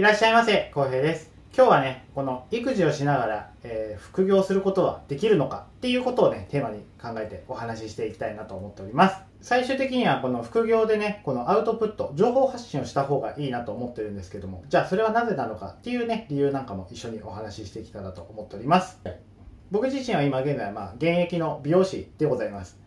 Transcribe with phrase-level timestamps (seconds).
[0.00, 1.30] いらっしゃいませ、浩平です。
[1.54, 9.20] 今日はね、この育児をしながら、えー副業することはできるのかっていうことをね、テーマに考えてお話ししていきたいなと思っております。
[9.42, 19.00] 最終的にはこの副業でね、このアウトプット、情報発信をした方がいいなと思ってるんですけども、じゃあそれはなぜなのかっていうね、理由なんかも一緒にお話ししていきたいなと思っております。
[19.70, 22.80] 僕自身は今現在、まあ、現役の美容師でございます。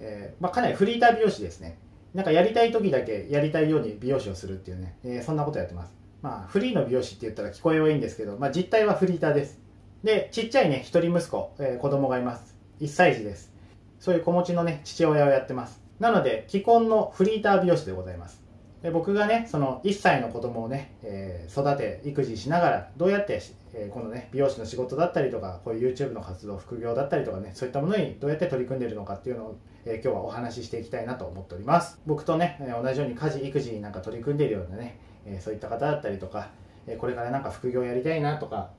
[0.00, 1.78] えーまあ、かなりフリーター美容師ですね。
[2.12, 5.97] なんかやりたい時だけやりたいように美容師をするっていうね、えーそんなことやってます。
[6.22, 9.60] まあ、フリーの美容師って言ったら聞こえはいいんですけど、まあ、実態はフリーターです。
[10.02, 12.56] で、ちっちゃいね、一人息子、えー子供がいます。
[12.80, 13.52] 1歳児です。
[14.00, 15.80] そういう子持ちのね、父親をやってます。
[15.98, 18.42] なので、既婚のフリーター美容師でございます。
[18.82, 23.40] で僕がね、その1歳の子供をね、えー育て、育児しながら、どうやって、
[23.74, 32.00] えーこのね、美容師の仕事だったりとか、こういう YouTube の活動、副業だったりとかね、そういったものにどうやって取り組んでいるのかっていうのを、えー今日はお話ししていきたいなと思っております。
[32.06, 34.98] 僕とね、同じように家事、育児になんか取り組んでいるようなね、
[35.30, 36.50] えそういった方だったりとか、
[36.86, 38.70] えこれからなんか副業やりたいなとか、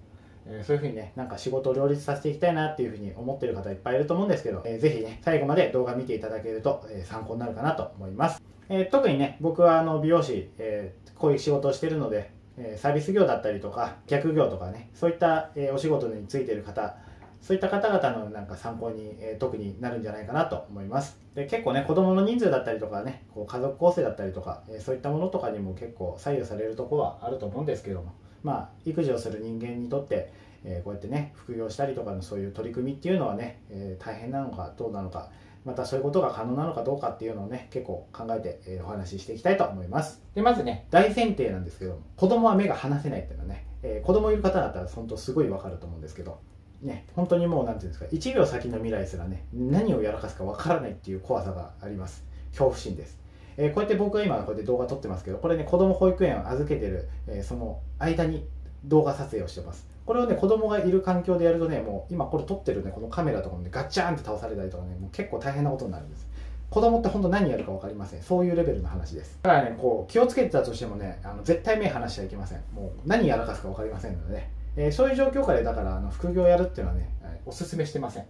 [0.47, 8.41] えそういうふうにね、なんか仕事を両立させていきたいなっていうふうに思ってる方いっぱいいると思うんですけど、えーぜひね、最後まで動画見ていただけると、え参考になるかなと思います。
[8.69, 12.31] え特にね、僕はあの美容師、えこういう仕事をしてるので、
[12.75, 16.97] サービス業だったりとか、逆業とかね、そういった、えお仕事についてる方、
[17.41, 21.17] そういった方々のなんか参考に、えー特になるんじゃないかなと思います。
[21.35, 30.31] で結構ね、子供の人数だったりとかね、こう家族構成だったりとか、えーそういったものとかにも結構左右されるとこはあると思うんですけども、まあ、育児をする人間にとって、
[30.63, 35.29] えーこうやってね、副業したりとかのそういう取り組みっていうのはね、え大変なのかどうなのか、
[35.65, 40.21] またそういうことが可能なのかどうかっていうのをね、結構考えて、えお話ししていきたいと思います。
[40.35, 46.39] で、まずね、大前提なんですけども、子供は目が離せないっていうのはね、えー子供いる方だったら本当すごいわかると思うんですけど、
[46.81, 52.23] ね、本当にもうなんていうんですか、1秒先の未来すらね、何をやらかすかわからないっていう怖さがあります。
[52.51, 53.19] 恐怖心です。
[53.57, 58.47] えーこうやって僕は今こうやって動画撮ってますけど、これね、子供保育園を預けてる、えーその間に
[58.85, 59.87] 動画撮影をしてます。
[60.05, 66.27] これをね、子供がいる環境でやるとね、もう今これ撮ってるね、このカメラとかもね、ガッチャーンって倒されたりとかね、もう結構大変なことになるんです。
[66.69, 68.21] 子供って本当何やるか分かりません。
[68.21, 69.39] そういうレベルの話です。
[69.43, 72.63] だからね、こう、気をつけてたとしてもね、あの絶対目離しちゃいけません。
[72.73, 74.51] もう何やらかすか分かりませんのでね。
[74.75, 78.25] えーそういう状況下で、だから、あの副業をやるっていうのはね、えーお勧めしてません。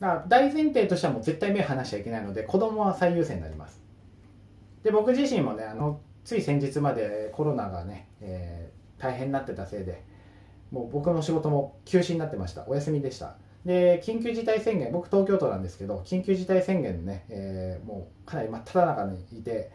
[0.00, 3.80] だから大前提としてはもう絶対目離しちゃいけないので、子供は最優先になります。
[4.82, 10.02] で、僕自身もね、あの、つい先日までコロナがね、えー大変になってたせいで、
[10.72, 12.64] もう僕の仕事も休止になってました。
[12.66, 13.36] お休みでした。
[13.64, 19.70] で、緊急事態宣言、僕東京都なんですけど、緊急事態宣言ね、えーもうかなり真っ只中にいて、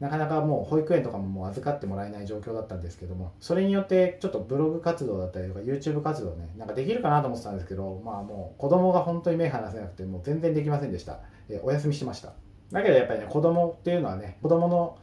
[0.00, 11.20] なかなかもう保育園とかももう預かってもらえない状況だったんですけども、それによってちょっとブログ活動だったりとか YouTube 活動ね、なんかできるかなと思ってたんですけど、まあもう子供が本当に目離せなくて、もう全然できませんでした。
[11.48, 12.32] えお休みしてました。
[12.70, 14.98] だけどやっぱりね、子供っていうのはね、子供の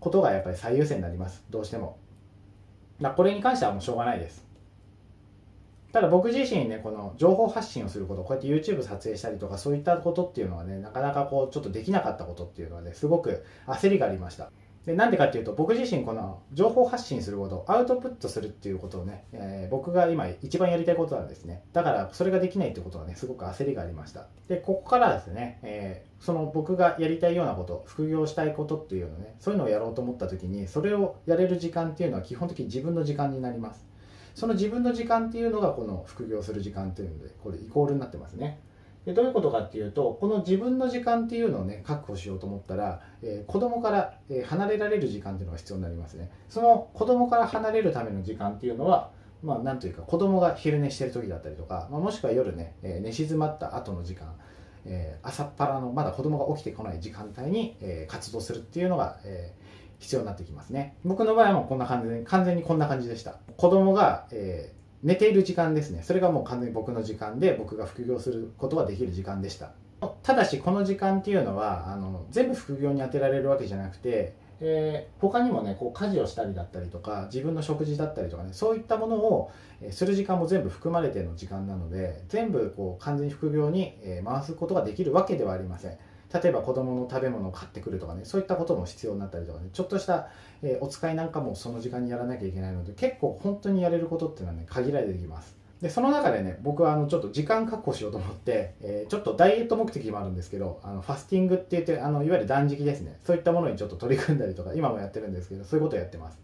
[0.00, 1.44] ことがやっぱり最優先になります。
[1.50, 1.98] どうしても。
[3.00, 4.49] だこれに関してはもうしょうがないです。
[5.92, 14.50] ただ僕自身ね、この情報発信をすること、こうやって YouTube 撮影したりとか、そういったことっていうのはね、なかなかこう、ちょっとできなかったことっていうのはね、すごく焦りがありました。
[14.86, 21.62] でなんでかっていうと、僕自身この情報発信すること、アウトプットするっていうことをね、えー僕が今一番やりたいことなんですね。
[21.72, 24.26] だから、それができないってことはね、すごく焦りがありました。
[24.48, 33.89] で、ここからですね、えーその僕がやりたいようなこと、副業したいことっていうのね、そういうのをやろうと思った時に、それをやれる時間っていうのは基本的に自分の時間になります。
[34.34, 38.60] その自分の時間っていうのがこの副業する時間っていうのでこれイコールになってますね。
[39.06, 46.30] でどういうことかっていうとこの自分の時間っていうのをね確保しようと思ったら、えー子供から、え離れられる時間っていうのが必要になりますね。
[46.48, 49.10] その子供から離れるための時間っていうのは
[49.42, 54.34] まあなんというか子供が昼寝してる時だったりとか、まあ、もしくは夜ね、えー寝静まった後の時間
[54.84, 59.69] えー朝っぱらのまだ子供が起きてこない時間帯に、えー活動するっていうのが、えー
[60.00, 60.96] 必要になってきますね。
[61.04, 63.36] 僕の場合はもうこんな感じで完全にこんな感じでした。
[63.56, 66.02] 子供が、えー寝ている時間ですね。
[66.02, 69.72] それがもう完全に僕の時間で僕が副業することができる時間でした。
[70.22, 79.50] ただしこの時間っていうのはあの全部副業に充てられるわけじゃなくてえー他にもねこう家事をしたりだったりとか自分の食事だったりとかねそういったものを、
[79.82, 85.98] えする時間も全部含まれての時間なので全部こう完全に副業に、え回すことができるわけではありません。
[86.32, 90.28] 例えば子供の食べ物を買ってくるとかねそういったことも必要になったりとかねちょっとした、
[90.62, 95.56] えお使いなんかもその時間にやらなきゃいけないので結構本当にやれることっていうのはね限られてきます。
[95.80, 103.18] でその中でね僕はあのちょっと時間確保しようと思って、えーちょっとダイエット目的もあるんですけどあのファスティングって言ってあのいわゆる断食ですね。
[103.24, 106.38] そういったものにちょっと取り組んだりとか今もやってるんですけどそういうことをやってます。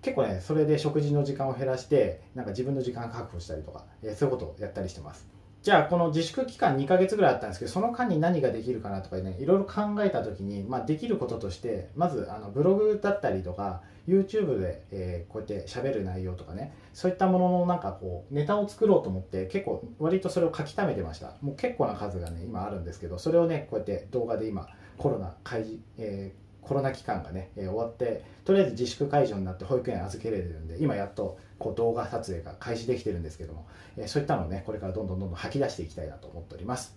[0.00, 5.37] 結構ねそれで食事の時間を減らしてなんか自分の時間確保したりとか、えーそういうことをやったりしてます。
[5.68, 21.34] じゃあこの自粛期間2ヶ月ぐらいあったんですけどその間に何ができるかなとかねいろいろ考えた時に、まあ、できることとしてまずあのブログだったりとか YouTube で、えー、こうやって喋る内容とかねそういったもののなんかこうネタを作ろうと思って結構割とそれを書き溜めてました。
[21.42, 33.66] もう結構な数がね今あるんですけどそれをねこうやって動画で今コロナ開示、えーコロナ期間がね、えー、終わってとりあえず自粛解除になって保育園預けれるんで今やっとこう動画撮影が開始できてるんですけども、
[33.96, 36.94] えー、そういったのをねこれからどんどんどんどん吐き出していきたいなと思っております。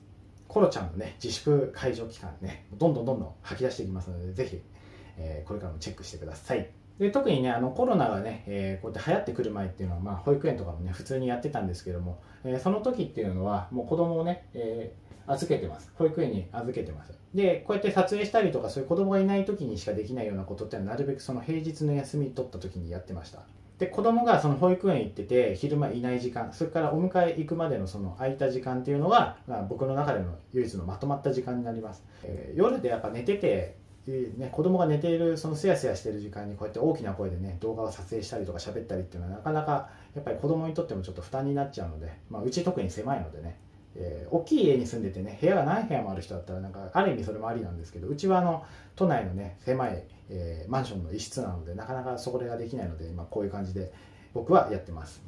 [0.50, 4.62] コロちゃんのね自粛解除期間ねどんどんどんどん吐き出していきますので是非、
[5.18, 6.70] えー、これからもチェックしてください。
[7.02, 15.92] で特にねあのコロナがね、えー、こうやって流行ってくる前っていうのは、まあ、保育園とかもね普通にやってたんですけども、えー、その時っていうのはもう子供をね、えー預けてます。
[15.96, 17.14] 保育園に預けてます。
[17.34, 23.44] でこうやって撮影したりとかそういう子供がいない時にしかできないようなことってのはなるべくその平日の休み取った時にやってました。
[23.78, 33.78] で子供がその保育園行ってて昼間いない時間それからお迎え行くまでのその空いた時間っていうのは、まあ、僕の中での唯一のまとまった時間になります、えー、夜でやっぱ寝てて
[34.08, 43.58] ね、子供が寝ているそのすやすやしている時間にこうやって大きな声でね動画を撮影したりとか喋ったりっていうのはなかなかやっぱり子供にとってもちょっと負担になっちゃうので、まあ、うち特に狭いのでね
[43.96, 48.66] えー、大きい家に住んでてね部屋が何部屋もある人だったらなんかある意味それもありなんですけどうちはあの
[48.96, 53.92] 都内のね狭い、えー、マンションの一室なのでなかなかそれができないので今こういう感じで
[54.34, 55.22] 僕はやってます。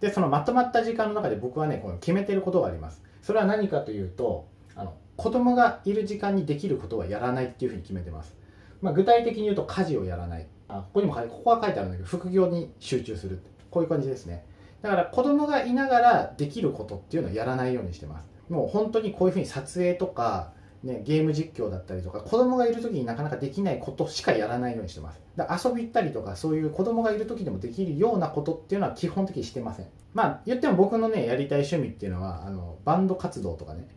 [0.00, 3.02] でそのまとまった時間の中で僕はねこの決めてることがあります。
[3.22, 8.34] それは何かというとあの子供がいる時間にできることはやらないっていうふうに決めてます、
[8.82, 13.40] まあ、具体的に言うと家事をやらないあここにもここは書いてあるんだけど副業に集中する
[13.70, 14.44] こういう感じですね
[14.84, 18.28] だから子供がいながらできることっていうのをやらないようにしてます。
[18.50, 20.52] もう本当にこういうふうに撮影とか、
[20.82, 25.22] ね、ゲーム実況だったりとか子供がいる時になかなかできないことしかやらないようにしてます。
[25.36, 29.86] だ遊び行ったりとかそういう子供がいる時でもできるようなことっていうのは基本的にしてません。
[30.12, 33.88] まあ言っても僕のねやりたい趣味っていうのはあのバンド活動とかね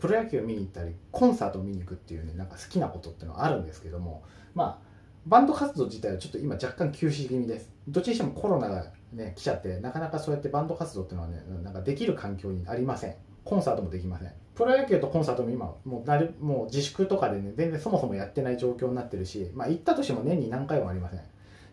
[0.00, 4.88] プロ野球見に行ったりコンサート見に行くっていうねなんか好きなことっていうのはあるんですけどもまあ
[5.26, 7.70] バンド活動自体はちょっと今若干休止気味です。
[7.86, 13.14] どっちにしてもコロナがね、来ちゃってなかなかそうやってバンド活動っていうのはねなんかできる環境にありません。
[13.44, 14.32] コンサートもできません。
[14.54, 21.22] プロ野球とコンサートも今もうなるもう自粛とかでね全然そもそもやってない状況になってるし、まあ、行ったとしても年に何回もありません。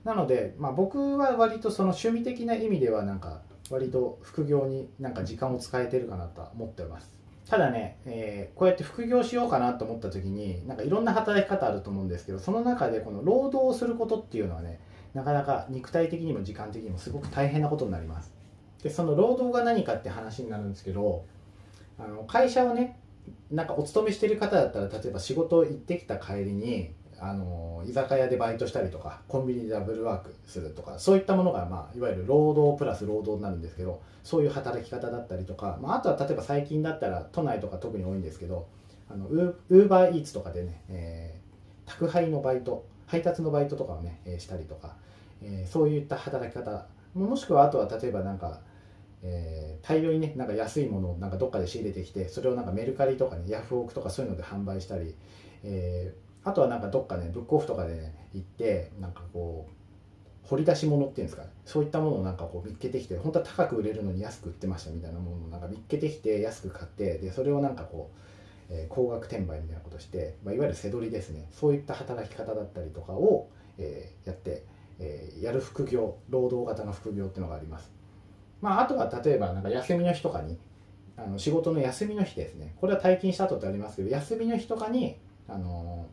[0.04, 3.42] なので、まあ、僕は割とその趣味的な意味ではなんか
[3.72, 7.12] 割と副業になんか時間を使えてるかなとは思ってます。
[7.50, 14.80] ただね、えー、こうやって副業しようかなと思った時になんかいろんな働き方あると思うんですけどその中でこの労働をすることっていうのはね
[15.14, 18.34] なかなか肉体的にも時間的にもすごく大変なことになります。
[18.84, 21.26] でその労働が何かって話になるんですけど
[21.98, 23.00] あの会社をね
[23.50, 38.68] なんかお勤めしてる方だったら例えば仕事行ってきた帰りにあの居酒屋でバイトしたりとかコンビニでダブルワークするとかそういったものが、まあ、いわゆる労働プラス労働になるんですけどそういう働き方だったりとか、まあ、あとは例えば最近だったら都内とか特に多いんですけど
[39.10, 44.96] あのウーバーイーツとかでね、えー、宅配のバイト配達のバイトとかをね、えー、したりとか
[45.42, 48.60] えー、そういった働き方もしくはあとは例えばなんか、
[49.24, 55.16] えー、大量にねなんか安いものをなんかどっかで仕入れてきてそれをなんかメルカリとかねヤフオクとかそういうので販売したり、
[55.64, 61.50] えー、あとはなんかどっかねブックオフとかで、ね、行ってなんかこう掘り出し物っていうんですかね。
[61.66, 68.20] そういったものをなんかこう見つけてきて本当は高く売れるのに安く売ってましたみたいなものをなんか見つけてきて安く買ってでそれをなんかこう
[68.68, 71.48] えー、高額転売みたいなことして、まあ、いわゆる背取りですね。
[71.52, 73.48] そういった働き方だったりとかを、
[73.78, 74.64] えー、やって
[75.00, 77.92] えー、やる副業労働型の副業っていうのがあります、
[78.62, 80.58] まあ、あとは例えばなんか休みの日とかに
[81.18, 82.76] あの仕事の休みの日ですね。
[82.82, 86.08] これは退勤した後ってありますけど休みの日とかにあの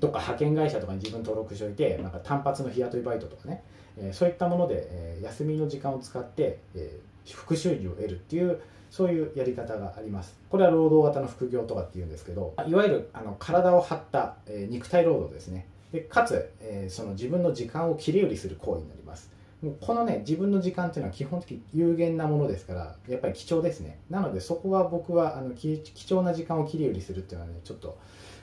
[0.00, 3.62] どっか派遣会社とかに自分登録しておいてなんか単発の日雇いバイトとかね、
[3.98, 8.60] えー、そういったもので、えー、休みの時間を使って、えー、副収入を得るっていう
[8.90, 10.38] そういうやり方があります。
[10.48, 15.66] これは労働型の副業とかっていうんですけどいわゆるあの体を張った、え肉体労働ですね。
[15.92, 19.30] でかつ、え、その自分の時間を切り売りする行為になります。
[19.62, 23.98] もうこのね自分の時間っていうのは基本的に有限なものですからやっぱり貴重ですね。
[24.10, 27.98] なのでそこは僕はあの貴重な時間を切り売りするっていうのはねちょっと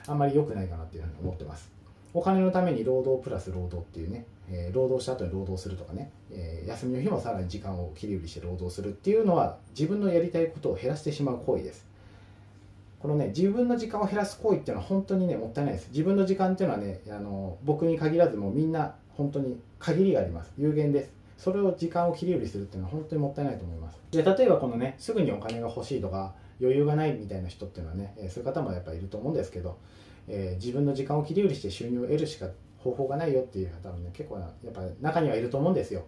[0.06, 1.72] あんまり良くないかなっていうふうに思ってます。
[2.12, 11.86] お金のために労働プラス労働っていうね、えー、労働した後に労働するとかね、えー、休みの日もさらに時間を切り売りして労働するっていうのは自分のやりたいことを減らしてしまう行為です。
[13.00, 15.88] このね自分の時間を減らす行為っていうのは本当にねもったいないです。
[15.90, 20.52] 自分の時間っていうのはねあの僕に限らずもうみんな本当に限りがあります。
[20.56, 21.10] 有限です。
[21.36, 23.98] それを時間を切り売りするっていうのは本当にもったいないと思います。
[24.12, 29.78] で例えばこのねすぐにお金が欲しいとか余裕がないみたいな人っていうのはねそういう方もやっぱいると思うんですけど、
[30.28, 36.04] えー、自分の時間を切り売りして収入を得るしか方法がないよっていう方もね結構やっぱ中にはいると思うんですよ。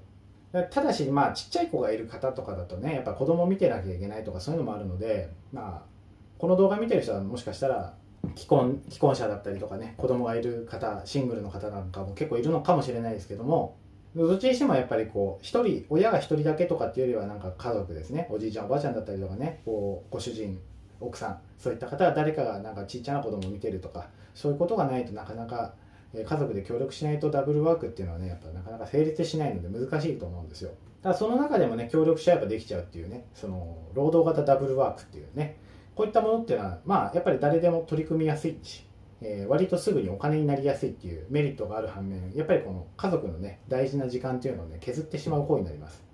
[0.71, 5.97] ただしまあちっちゃい子がいる方とかだとねやっぱ子供見てなきゃいけないとかそういうのもあるのでまあ
[6.39, 7.95] この動画見てる人はもしかしたら
[8.35, 13.77] 既婚既婚者だったりとかね子供がいる方シングルの方なんかも結構いるのかもしれないですけども
[14.17, 18.27] どっちにしてもやっぱりこう一人親が一人だけとかっていうよりはなんか家族ですね。
[18.31, 19.61] おじいちゃんおばあちゃんだったりとかね。
[19.65, 20.59] こうご主人
[21.01, 25.75] 奥さんそういった方は誰かがなんかちっちゃな子供を見てるとかそういうことがないとなかなか
[26.15, 30.71] 家族で協力しないとダブルワークっていうのはねやっぱなかなか成立しないので難しいと思うんですよ。
[31.03, 35.59] ただその中でもね協力し合えばできちゃうっていうねその労働型ダブルワークっていうね
[35.95, 38.86] こういったものっていうのはまあやっぱり誰でも取り組みやすいし
[39.23, 46.05] えー、割とすぐにお金になりやすいっていうメリットがある反面やっぱりこの家族のね大事な時間っていうのをね削ってしまう行為になります。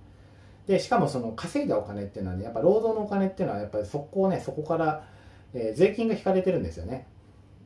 [0.67, 5.05] でしかもその稼いだお金っていうのはねやっぱ労働のお金っていうのはやっぱりそこをねそこから、
[5.53, 7.09] えー、税金が引かれてるんですよね。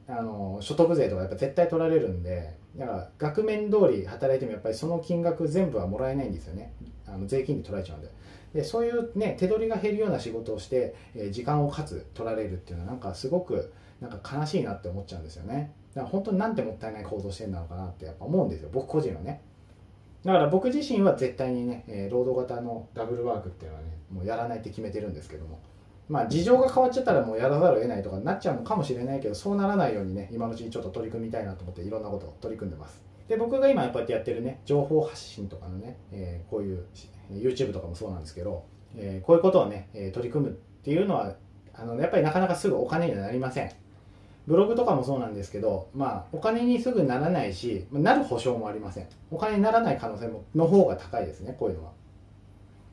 [0.09, 6.73] あの所得税とかやっぱ絶対取られるんでだから額面通り働いてもやっぱりその金額全部はもらえないんですよね。
[7.07, 8.09] あの税金で取られちゃうんで。
[8.55, 15.73] でそういうね手取りが減るような仕事をして、えー、時間をかつ取られるっていうのはなんかすごくなんか悲しいなって思っちゃうんですよね。
[15.95, 18.71] だから本当になんてもったいない行動してんだのかなってやっぱ思うんですよ。
[18.73, 19.43] 僕個人はね。
[20.25, 25.61] だから僕自身は絶対にね、えー、労働型のダブルワークっていうのはねもうやらないって決めてるんですけども。
[26.09, 33.03] まあ事情が変わっちゃったらもうやらざるを得ないとかなっちゃうのかもしれないけどそうならないようにね今のうちにちょっと取り組みたいなと思っていろんなことを取り組んでます。
[33.29, 36.87] で僕が今こうやってやってるね情報発信とかのね、えー、こういう
[37.31, 41.35] YouTube とかもそうなんですけど、えー、こういうことをね、え取り組むっていうのは
[41.75, 43.71] あのやっぱりなかなかすぐお金にはなりません。
[44.47, 49.07] ブログとかもそうなんですけど、まあ、お金にすぐならないし、なる保証もありません。
[49.31, 51.93] お金にならない可能性もの方が高いですね、こういうのは。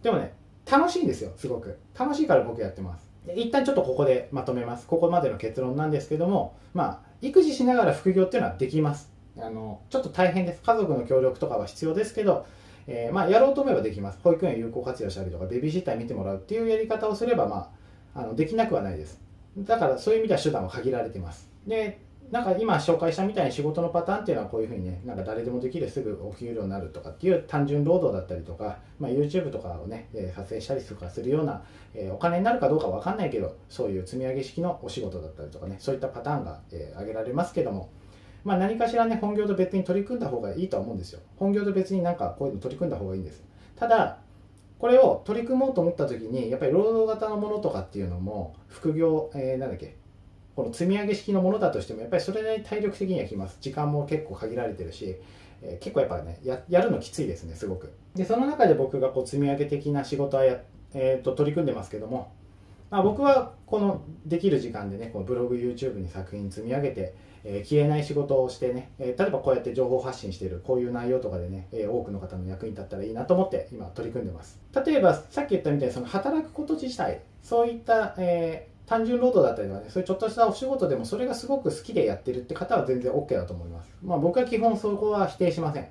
[0.02, 0.34] でもね、
[0.70, 1.78] 楽しいんですよ、すごく。
[1.98, 3.08] 楽しいから僕やってます。
[3.26, 4.88] で一旦ちょっとここでまとめます。
[4.88, 9.12] ここまでの結論なんですけども、まあ、育児しながら副業っていうのはできます。
[9.38, 10.62] あの、ちょっと大変です。
[10.62, 12.46] 家族の協力とかは必要ですけど、
[12.88, 14.20] えー、まあ、やろうと思えばできます。
[14.24, 17.72] 保育園有効活用したりとか、ベビーシッター見てもらうっていうやり方をすれば、ま
[18.14, 19.23] あ、あのできなくはないです。
[19.58, 21.50] だからそういう意味では手段は限られています。
[21.68, 22.00] で、
[22.32, 31.62] なんか今紹介したみたいに仕事のパターンっていうのはこういうふうにね、なんか誰でもできるすぐお給料になるとかっていう単純労働だったりとか、まあ、YouTube とかをね、えー、撮影したりとかするような、
[31.94, 37.92] えー、お金になるかどうかわかんないけど、そういう積み上げ式のお仕事だったりとかね、そういったパターンが、えー、挙げられますけども、
[38.44, 41.20] まあ、何かしらね、本業と別に取り組んだ方がいいと思うんですよ。
[41.38, 43.44] 本業と別になんかこういうの取り組んだ方がいいんです。
[43.76, 44.18] ただ、
[44.84, 49.96] これを取り組もうと思った時に、やっぱり労働型のものとかっていうのも、副業、えー、なんだっけ、
[50.58, 53.58] この積み上げ式のものだとしてもやっぱりそれなりに体力的にはきます。
[53.62, 55.16] 時間も結構限られてるし、
[55.62, 57.94] えー、結構やっぱねやるのきついですねすごく。
[58.14, 60.60] でその中で僕がこう積み上げ的な仕事はや、
[60.94, 62.34] えーと、取り組んでますけども、
[62.92, 83.96] まあ、僕はこのできる時間でねこのブログ YouTube に作品積み上げて、えー、消えない仕事をしてね、え例えばこうやって情報発信しているこういう内容とかでね、え多くの方の役に立ったらいいなと思って今取り組んでます例えばさっき言ったみたいにその働くこと自体そういった、え単純労働だったりとかね、そういうちょっとしたお仕事でもそれがすごく好きでやってるって方は全然 OK だと思います。
[84.04, 85.88] まあ僕は基本そこは否定しません。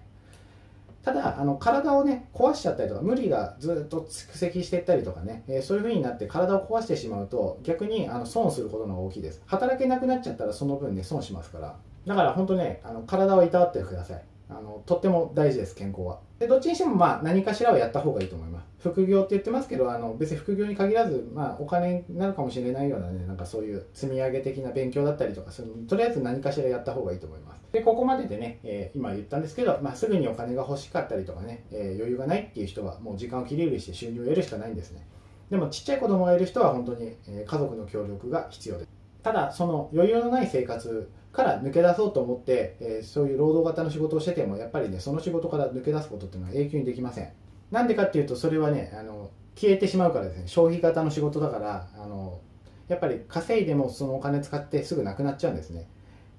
[1.04, 9.42] ただ、あの体をね、壊しちゃったりとか、無理がずっと蓄積していったりとかね、えー、そういう風になって体を壊してしまうと、逆にあの損することが大きいです。
[9.47, 11.76] 働けなくなっちゃったらその分ね、損しますから。
[12.06, 14.23] だから本当ね、あの体をいたわってください。
[14.59, 16.21] あのとっても大事です、健康は。
[16.38, 18.66] でどっちにしてもまあ何かしらはやった方がいいと思います。
[18.80, 27.61] 副業って言ってますけど、あの別に副業に限らず、まあ、お金になるかもしれないようなね、なんかそういう積み上げ的な勉強だったりとかそのとりあえず何かしらやった方がいいと思います。
[27.73, 35.06] で、ここまででね、えー、今言ったんですけど、まあ、すぐにお金が欲しかったりとかね、えー、余裕がないっていう人はもう時間を切り売りして収入を得るしかないんですね。
[35.50, 39.01] でもちっちゃい子供がいる人は本当に、え家族の協力が必要です。
[39.23, 47.33] ただ、その余裕のない生活から抜け出そうと思って、えー、そういう労働型の仕事をしててもやっぱりねその仕事から抜け出すことっていうのは永久にできません。
[47.71, 50.43] なんでかっていうとそれはねあの消えてしまうからですね。
[50.47, 52.41] 消費型の仕事だからあの
[52.88, 55.88] やっぱり稼いでもそのお金使ってすぐなくなっちゃうんですね。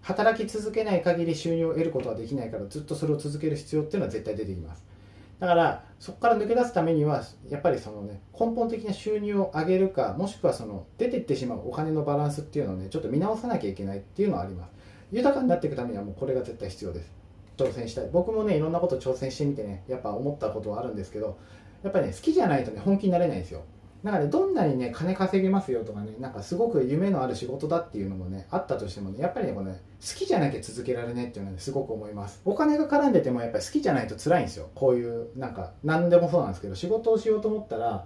[0.02, 4.84] 働き続けない限り収入を得ることはできないからずっとそれを続ける必要っていうのは絶対出てきます。
[5.44, 14.72] だからそこから抜け出すためにはやっぱりそのね根本的な収入を上げるかもしくはその出ていってしまうお金のバランスっていうのをねちょっと見直さなきゃいけないっていうのはあります。
[15.12, 17.12] 豊かになっていくためにはもうこれが絶対必要です。
[17.58, 18.10] 挑戦したい。
[18.14, 21.38] 僕もねいろんなこと挑戦してみてねやっぱ思ったことはあるんですけど
[21.84, 23.64] やっぱりね好きじゃないとね本気になれないんですよ。
[24.04, 32.42] なんかねどんなにね金稼げますよとかねなんかすごく夢のある仕事だっていうのもねあったとしてもねやっぱりねこのね好きじゃなきゃ続けられないっていうのはねすごく思います。
[32.44, 34.70] お金が絡んでてもやっぱり好きじゃないと辛いんですよ。
[34.76, 38.06] こういうなんか何でもそうなんですけど仕事をしようと思ったら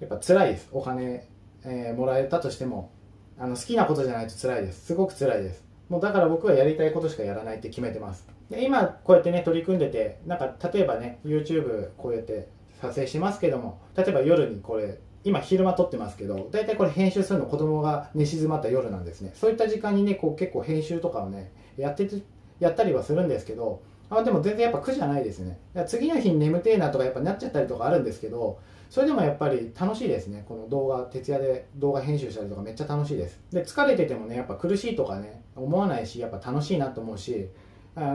[0.00, 0.68] やっぱ辛いです。
[0.72, 1.28] お金、
[1.64, 2.90] えー、もらえたとしても
[3.38, 4.86] あの好きなことじゃないと辛いです。
[4.86, 5.64] すごく辛いです。
[5.88, 8.26] もうだから僕はやりたいことしかやらないって決めてます。
[8.50, 12.48] で今こうやってね取り組んでてなんか例えばね YouTube こうやって
[12.80, 19.32] 撮影しますけども例えば夜にこれ今昼間撮ってますけど大体これ編集するの子供が寝静まった夜なんですね。
[19.34, 22.22] そういった時間にねこう結構編集とかをねやってて
[22.60, 25.58] やったりはするんですけどあでも全然やっぱ苦じゃないですね。
[25.88, 30.44] 次の日に眠てえなとかやっぱなっちゃったりとかあるんですけどそれでもやっぱり楽しいですね。
[30.48, 33.40] この動画徹夜で動画編集したりとかめっちゃ楽しいです。
[33.50, 37.48] で疲れててもねやっぱ苦しいとかね思わないしやっぱ楽しいなと思うし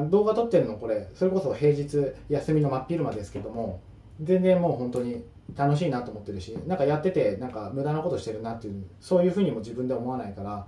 [0.10, 3.82] 動画撮ってるのこれそれこそ平日休みの真っ昼間ですけども
[4.22, 10.67] 全然もう本当に楽しいなと思ってるしなんかやっててなんか無駄なことしてるなっていうそういうふうにも自分で思わないから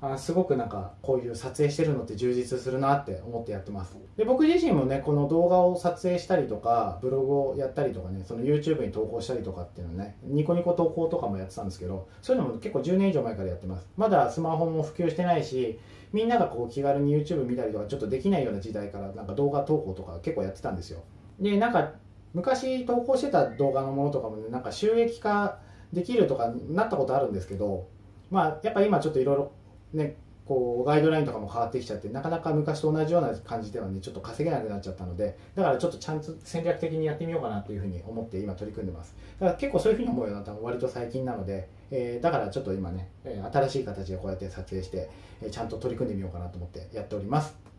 [0.00, 3.96] あすごくなんかこういう撮影してるのって充実するなって思ってやってます。
[4.16, 13.88] で僕自身もねこの動画を撮影したりとかブログをやったりとかねその YouTube に投稿したりとかっていうのねニコニコ投稿とかもやってたんですけどそういうのも結構10年以上前からやってます。
[13.96, 15.78] まだスマホも普及してないし
[16.12, 21.02] みんながこう気軽に YouTube 見たりとかちょっとできないような時代からなんか動画投稿とか結構やってたんですよ。
[21.40, 21.92] でなんか
[22.34, 25.58] 昔投稿してた動画のものとかもねなんか収益化
[25.92, 27.88] できるとかなったことあるんですけど
[28.30, 29.52] まあやっぱ今ちょっといろいろ
[29.92, 39.14] ねこうガイドラインとかも変わってきちゃってなかなか昔と同じような感じではねちょっと稼げなくなっちゃったのでだからちょっとちゃんと戦略的にやってみようかなというふうに思って今取り組んでます。
[39.40, 43.10] だから結構そういうふうに思うようになったのは割と最近なので、えー、だからちょっと今ね
[43.52, 45.08] 新しい形でこうやって撮影して
[45.42, 47.73] えちゃんと取り組んでみようかなと思ってやっております。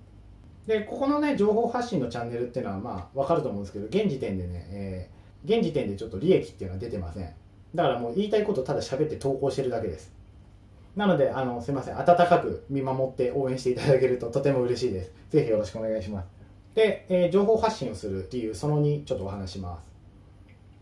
[0.67, 7.34] でここのね情報発信のチャンネルっていうのはまあ分かると思うんですけど現時点でね、えー、現時点でちょっと利益っていうのは出てません
[7.75, 10.15] だからもう言いたいことただ喋って投稿してるだけです
[10.95, 12.00] なので、あの、すみません。
[12.00, 15.12] 温かく見守って応援していただけるととても嬉しいです。
[15.29, 16.27] ぜひよろしくお願いします。
[16.74, 19.93] で、えー、情報発信をするっていう、その2、ちょっとお話します。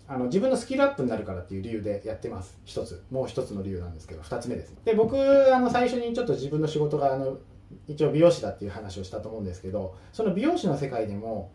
[0.07, 2.59] あの、自分のスキルアップになるからっていう理由でやってます。
[2.63, 3.03] 一つ。
[3.09, 4.75] もう一つの理由なんですけど、二つ目です。
[4.85, 5.17] で、僕、
[5.55, 7.39] あの、最初にちょっと自分の仕事が、あの、
[7.87, 11.51] 一応美容師だっていう話をしたと思うんですけど、その美容師の世界でも、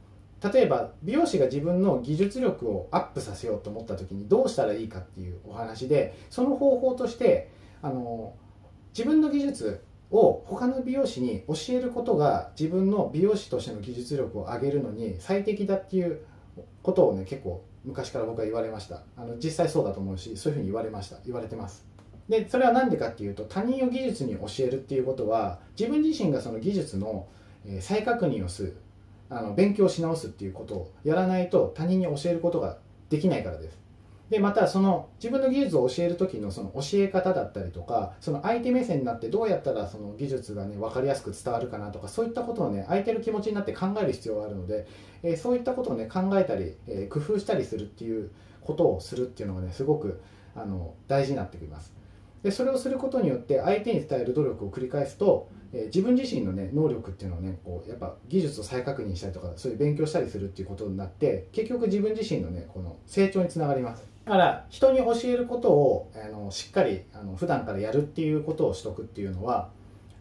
[0.53, 7.51] 例えば美容師が自分の技術力をアップさせようと思った時にどうしたらいいかっていうお話でその方法として
[7.83, 8.35] あの
[8.97, 16.21] 自分の技術を他の美容師に教えることが自分の美容師としての技術力を上げるのに最適だっていう
[16.83, 19.03] ことをね結構昔から僕は言われました。
[19.17, 21.17] あの実際そうだと思うしそういうふうに言われました。
[21.27, 21.88] 言われてます。
[22.29, 27.27] でそれは何でかっていうと他人を技術に教えるっていうことは自分自身がその技術の
[27.81, 28.77] 再確認をする
[29.31, 32.79] あの勉強し直すっていうことをやらないと他人に教えることが
[33.11, 33.79] できないからです。
[34.31, 44.87] でまたその自分の技術を教える時のその教え方だったりとかその相手目線になってどうやったらその技術がね分かりやすく伝わるかなとかそういったことをね相手の気持ちになって考える必要があるので、
[45.23, 50.21] えー、そういったことをね考えたり、えー、工夫したりするっていうことをするっていうのがねすごく
[50.55, 51.98] あの大事になってきます。
[52.43, 64.07] でそれをすることによって相手に伝える努力を繰り返すと、えー、自分自身のね能力っていうのをねこうやっぱ技術を再確認したりとかそういう勉強したりするっていうことになって結局自分自身のねこの成長につながります。
[64.25, 69.71] だから人に教えることをあのしっかりあの普段からやるっていうことをしとくっていうのは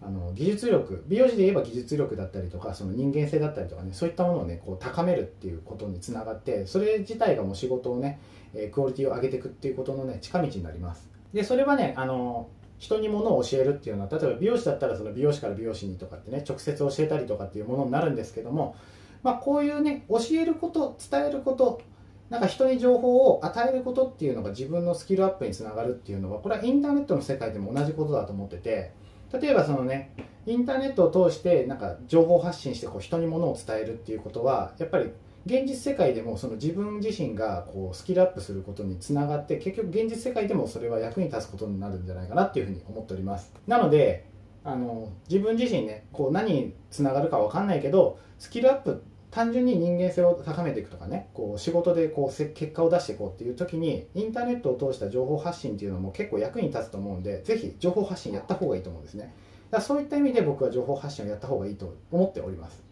[0.02, 8.20] あの技術力美容師で言えば技術力だったりとかその人間性だったりとかねそういったものをねこう高めるっていうことにつながってそれ自体がもう仕事をね、
[8.54, 11.07] えクオリティを上げていくっていうことのね近道になります。
[11.34, 18.76] でそれはねあの人にものを教えるっていうのは例えば美容師だったらその美容師から美容師にとかってね直接教えたりとかっていうものになるんですけども
[19.24, 21.82] まあこういうね教えること伝えること
[22.30, 28.92] なんか人に情報を与えることっていうのが自分のスキルアップにつながるっていうのはこれはインターネットの世界でも同じことだと思ってて
[29.32, 30.14] 例えばそのね
[30.46, 35.12] インターネットを通してなんか情報発信してこう人にものを伝えるっていうことはやっぱり
[35.48, 43.54] 現実世界でもその自分自身がこうスキルアップすることにつながって結局現実世界でもそれは役に立つことになるんじゃないかなっていうふうに思っております。
[43.66, 44.26] なので
[44.64, 59.34] あの自分自身ねこう何につながるか分かんないけどスキルアップ単純に人間性を高めていくとかねこう仕事でこう結果を出していこうっていう時にインターネットを通した情報発信っていうのも結構役に立つと思うんでぜひ情報発信やった方がいいと思うんですね。
[59.72, 62.84] だそういった意味で僕は情報発信をやった方がいいと思っております。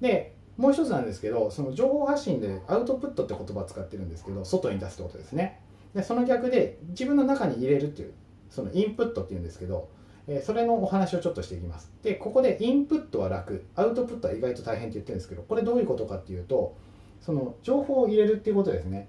[0.00, 5.60] でもう一つなんですけどその情報発信でアウトプットって言葉を使ってるんですけど外に出すってことですね
[5.94, 8.12] でその逆で自分の中に入れるっていう
[8.50, 9.88] そのインプットっていうんですけど
[10.26, 11.90] えそれのお話をちょっとしていきます。
[12.02, 16.76] で、ここでインプットは楽、アウトプットは意外と大変って言ってるんですけど、これどういうことかっていうと、
[17.20, 19.08] その情報を入れるっていうことですね。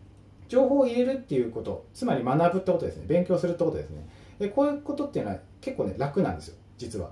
[0.49, 3.05] 情報を入れるっていうこと、つまり学ぶってことですね。
[3.07, 4.07] 勉強するってことですね。
[4.39, 7.11] で、こういうことっていうのは結構ね、楽なんですよ、実は。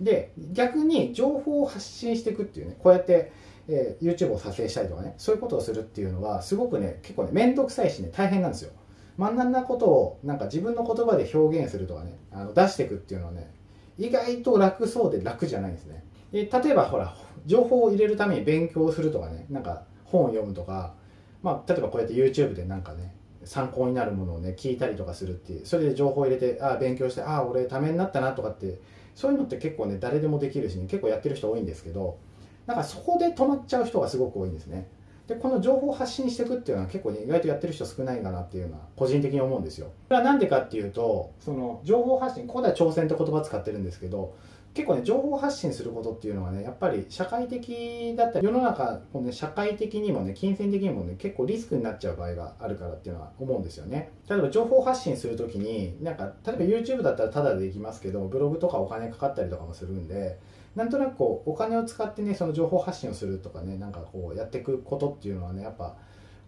[0.00, 3.32] で、逆に情報を発信していくっていうね、こうやって、
[3.68, 8.72] えー、YouTube を撮影したりとかね、そういうことをするっていうのは、すごくね、結構ね、めんどくさいしね、大変なんですよ。
[9.18, 13.52] 学んだことをなんか自分の言葉で表現するとかねあの出していくっていうのはね
[13.98, 20.94] 意外と楽そうで楽じゃないんですねで例えばほら情報を入れるために勉強するとかねなんか本を読むとか
[21.42, 28.78] まあ、例えばこうやって YouTube でなんかね参考になるものをね聞いたりとかするっていうそれで情報を入れてああ勉強してああ俺ためになったなとかって
[29.14, 32.18] そういうのって結構ね誰でもできるしね結構やってる人多いんですけど
[32.66, 34.88] なんかそこで止まっちゃう人がすごく多いんですね。
[35.28, 39.86] でこの情報を発信していくっていうのは結構ね意外とやってる人少ないかなっていうのは個人的に思うんですよ。
[39.86, 44.34] これは何でかっていうとその情報発信ここでは挑戦って言葉使ってるんですけど
[44.74, 54.10] 結構ね情報発信することっていうのはねやっぱり社会的だったり世の中この、ね、社会的にもね金銭的にもね結構リスクになっちゃう場合があるからっていうのは思うんですよね。
[54.28, 60.38] 例えば情報発信するときになんか例えば YouTube だったらタダでできますけどブログとかお金かかったりとかもするんで
[60.74, 65.96] なんとなくこうお金を使ってねその情報発信をするとかねなんかこうやっていくことっていうのはねやっぱ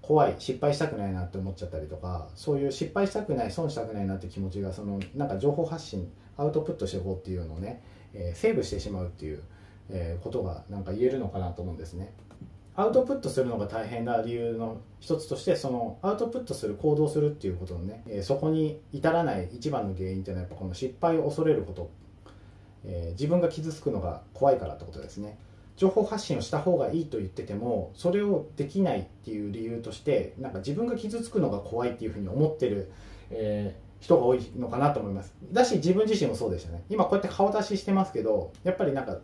[0.01, 7.83] 怖い失敗したくないなって思っちゃったりとかそういう失敗したくない損したくないなって気持ちがそのなんか情報発信アウトプットしていこうっていうのをね
[8.15, 9.43] えー、セーブしてしまうっていう、
[9.91, 12.13] えー、ことがなんか言えるのかなと思うんですね。
[12.77, 21.91] アウトプットするのが大変な理由の一つとしてそのアウトプットする行動するっていうことのね、えー、そこに至らない一番の原因っていうのはやっぱこの失敗を恐れること、
[22.87, 25.39] えー、自分が傷つくのが怖いからってことですね。
[25.77, 32.93] 情報発信をした方がいいと言っててもそれをできないっていう理由としてなんか自分が傷つくのが怖いっていうふうに思ってる、
[33.31, 35.35] えー人が多いのかなと思います。
[35.51, 36.85] だし自分自身もそうでしたね。
[36.91, 39.19] 今こうやって顔出ししてますけどやっぱりなんか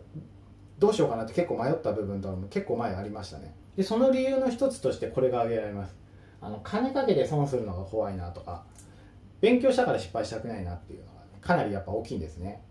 [0.79, 3.53] どうしようかなって結構迷った部分とかも結構前ありましたね。
[3.77, 5.95] でその理由の一つとしてこれが挙げられます。
[6.41, 8.63] あの金かけて損するのが怖いなとか
[9.39, 12.63] 勉強したから失敗したくないなっていうのが、ねかなりやっぱ大きいんですね。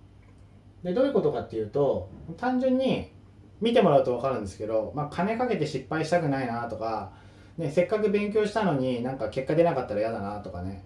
[0.82, 3.12] でどういうことかっていうと単純に
[3.60, 7.12] 見てもらうと分かるんですけど、まあ、金かけて失敗したくないなとか、
[7.58, 10.84] ね、せっかく勉強したのになんか結果出なかったら嫌だなとかね。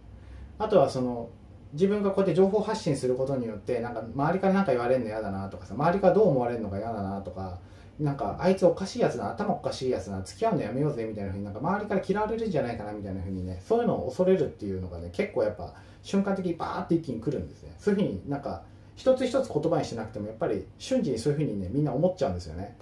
[0.58, 1.30] あとはその
[1.72, 7.58] 自分がこうやって情報発信することによってなんか周りから何か言われるの嫌だなとかさ周りからどう思われるのか嫌だなとか
[7.98, 17.74] なんかあいつおかしいやつだ頭おかしいやつだ付き合うのやめようぜみたいなふうになんか周りから嫌われるんじゃないかなみたいなふうにねそういうのを恐れるっていうのがね結構やっぱ瞬間的にバーって一気に来るんですね。
[17.78, 18.62] そういうふうになんか
[18.96, 22.76] 一つ一つ言葉にしなくてもやっぱり瞬時にそういうふうにねみんな思っちゃうんですよね。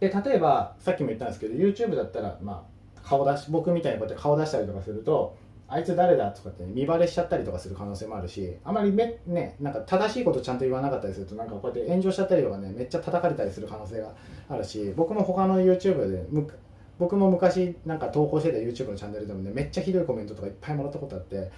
[0.00, 2.64] で例えばさっきも言ったんですけど YouTube だったらま
[2.96, 5.36] あ顔出し僕みたいにこうやって顔出したりとかすると
[5.68, 14.14] あいつ誰だとかって、ね、見バレしちゃったりとかする可能性もあるしあまりめ、ね、なんか正しいことちゃんと言わなかったりするとなんかこうやって炎上しちゃったりとかねめっちゃ叩かれたりする可能性が
[14.48, 16.24] あるし僕も他の YouTube で
[16.98, 21.50] 僕も昔なんか投稿してた YouTube のチャンネルでもねめっちゃひどいコメントとかいっぱいもらったことあって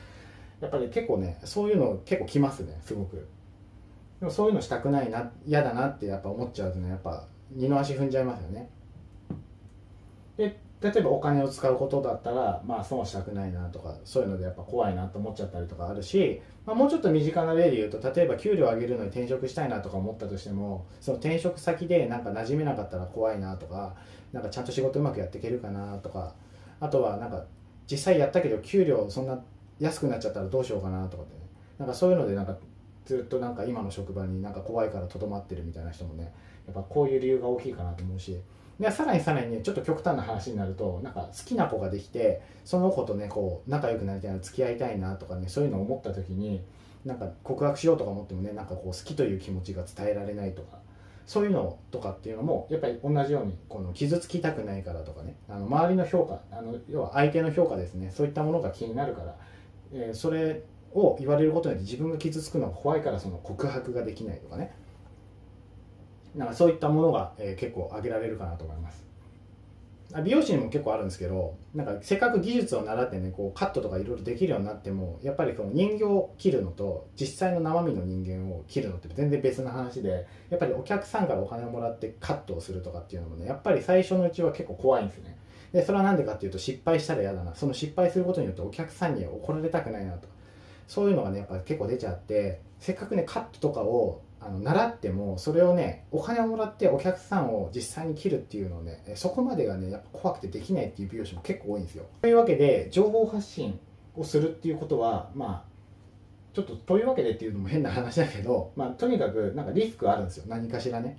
[0.61, 3.29] やっぱり結構ねそういうの結構きますねすごく
[4.20, 8.68] でもそういうのしたくないな嫌だなってやっぱ思っちゃうとねやっぱ二の足踏んじゃいますよね。
[10.37, 23.96] で例えばお金を使うことだったら、まあ、損したくないなとかそういうのでやっぱ怖いなと思っちゃったりとかあるし、まあ、もうちょっと身近な例で言うと例えば給料上げるのに転職したいなとか思ったとしてもその転職先でなんか馴染めなかったら怖いなとか
[24.33, 26.35] なんかちゃんと仕事うまくやっていけるかなとか
[26.78, 27.44] あとはなんか
[27.90, 29.40] 実際やったけど給料そんな
[29.81, 31.40] 安くなっちゃったらどうしようかなとかってね。
[31.78, 32.57] なんかそういうのでなんか
[33.09, 36.31] ずっとなんか今の職場になんか怖いからとどまってるみたいな人もね
[36.66, 38.38] やっぱこういう理由が大きいかなと思うし。
[38.79, 46.62] でさらにさらにねちょっと極端な話になるとなんか好きな子ができてその子とねこう仲良くなりたいな付き合いたいなとかねそういうのを思った時に
[47.05, 50.79] なんか告白しようとか思ってもねなんかこう好きという気持ちが伝えられないとか
[51.27, 59.37] そういうのとかっていうのもやっぱり同じようにこの傷つきたくないからとかねあの周りの評価あの要は相手の評価ですねそういったものが気になるから、
[59.92, 60.62] えー、それ
[60.94, 64.74] を言われることによって自分が傷つくのが怖いからその告白ができないとかね。
[66.35, 69.09] なんかそういったものが、えー、結構挙げられるかなと思います。
[70.24, 85.37] 美容師にも結構あるんですけどなんかせっかく技術を習ってねこうカットとかいろいろできるようになってもやっぱりこの人形を切るのと実際の生身の人間を切るのって全然別な話でやっぱりお客さんからお金をもらってカットをするとかっていうのもねやっぱり最初のうちは結構怖いんですね。
[85.72, 87.55] でそれは何でかっていうと失敗したら嫌だな。
[87.55, 90.27] その失敗することによってお客さんに怒られたくないなと。
[90.88, 102.07] そういうのがねやっぱ結構出ちゃってせっかくねカットとかをあの習ってもそれをねお金をもらってお客さんを実際に切るっていうのをねそこまでがねやっぱ怖くてできないっていう美容師も結構多いんですよ。
[102.22, 103.79] というわけで情報発信
[104.16, 105.68] をするっていうことはまあ
[106.55, 110.44] ちょっとというわけでっていうのも変な話だけど、まあ、とにかくなんかリスクあるんですよ。
[110.48, 111.18] 何かしらね。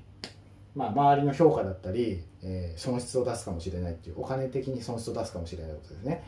[0.76, 6.24] まあ、周りの評価だったり、えー、損失を出すかもしれないっていうお金的に損失を出すかもしれないことですね、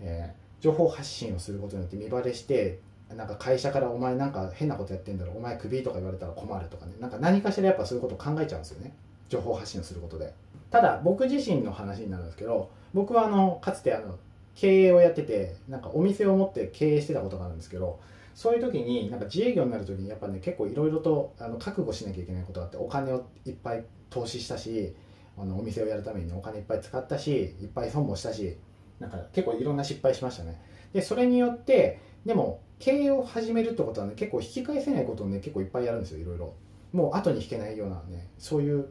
[0.00, 2.78] えー、情報発信をすることによって見バレして
[3.10, 6.92] なんか会社からお前なんか変なことやってんだろお前クビとか言われたら困るとかね。
[7.00, 8.94] なんか何かしらやっぱそういうこと考えちゃうんですよね。
[9.28, 10.32] 情報発信をすることで。
[10.70, 14.18] ただ僕自身の話になるんですけど僕はあのかつてあの
[14.54, 18.00] 経営をやっててなんかお店を持って経営してたことがあるんですけど
[18.34, 24.94] そういう時になんか自営業になる時にやっぱね結構いろいろとあの覚悟しなきゃいけないことがあってお金をいっぱい投資したし
[25.36, 28.56] あのお店をやるためにお金いっぱい使ったしいっぱい損もしたし
[29.02, 30.60] なんか結構いろんな失敗しましたね。
[30.92, 36.54] でそれによってでも経営を始めるってことはね結構引き返せないことをね結構いっぱいやるんですよいろいろ。
[36.92, 38.86] もう後に引けないようなねそういう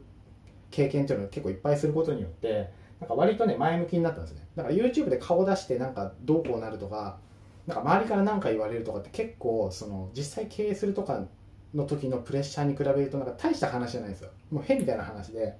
[0.70, 2.70] 経験っていうのを結構いっぱいすることによって
[3.00, 4.46] なんか割とね前向きになったんですね。
[4.56, 7.18] だから YouTube で顔出してなんかどうこうなるとか
[7.66, 11.24] なんか周りから何か言われるとかって結構その実際経営するとか
[11.74, 14.30] の時のプレッシャーに比べるとなんか大した話じゃないんですよ。
[14.50, 15.56] もう変みたいな話で。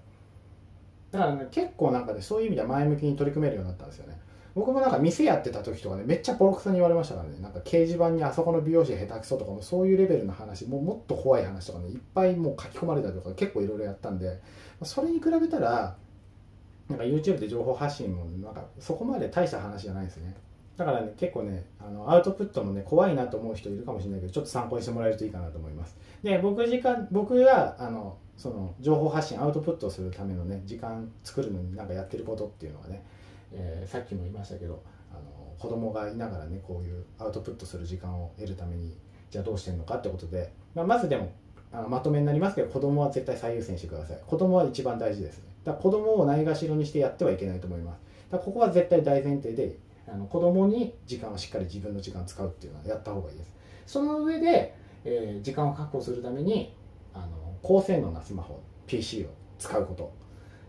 [1.12, 4.19] だからね結構なんかねそういう意味では前向きに取り組めるようになったんですよね。
[4.55, 7.38] 僕もなんか店やってた時とかねめっちゃボロクソに言われましたからね。
[7.41, 14.41] なんか掲示板にあそこの美容師下手くそとかもそういうレベルの話もうもっと怖い話とかねいっぱいもう書き込まれたりとか結構いろいろやったんで
[14.83, 15.97] それに比べたら
[16.88, 20.35] なんか YouTube で情報発信もなんかそこまで大した話じゃないですね。
[20.77, 25.97] だからね結構ねあのアウトプットもね怖いなと思う人いるかもしれないけどちょっと参考にしてもらえるといいかなと思います。
[26.23, 33.05] で僕時間僕があのその情報発信アウトプットするためのね時間作るのになんかやってることっていうのはね、
[33.53, 35.23] えー、さっきも言いましたけどあの
[35.59, 38.97] 子供がいながらねこういうアウトプットする時間を得るために
[39.31, 41.33] じゃあどうしてるのかってことで、まあ、まずでも
[41.73, 44.19] あのまとめになりますけど子供は絶対最優先してください。
[44.27, 45.45] 子供は一番大事ですね。
[45.65, 48.01] だ子供をないがしろにしてやってはいけないと思います。
[48.31, 53.55] だここは絶対大前提であの子供に時間をしっかり自分の時間を使うっていうのはやった方がいいです。
[53.87, 56.75] その上で、えー、時間を確保するために
[57.15, 57.27] あの
[57.62, 60.12] 高性能なスマホ PC を使うこと。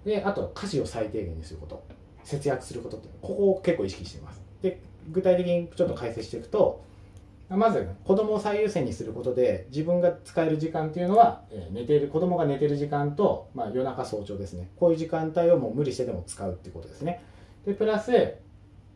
[0.06, 1.84] であと家事を最低限にすること。
[2.23, 4.41] 節約することってここを結構意識してます。
[4.62, 4.79] で
[5.12, 6.81] 具体的にちょっと解説していくと
[7.49, 14.69] まず子供を最優先にすることで自分が使える時間っていうのは、え寝ている子供が寝てる時間と、まあ、夜中早朝ですね。
[14.77, 17.21] こういう時間帯をもう無理してでも使うっていうことですね。
[17.65, 18.12] でプラス、